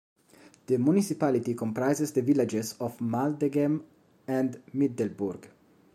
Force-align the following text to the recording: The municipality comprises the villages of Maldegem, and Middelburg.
The 0.65 0.79
municipality 0.79 1.53
comprises 1.53 2.11
the 2.13 2.23
villages 2.23 2.73
of 2.79 2.97
Maldegem, 2.97 3.83
and 4.27 4.59
Middelburg. 4.73 5.47